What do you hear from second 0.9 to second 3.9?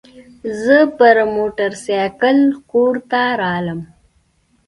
پر موترسایکل کور ته رالم.